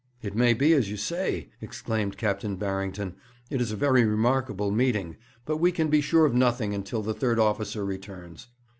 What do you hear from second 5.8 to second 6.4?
be sure of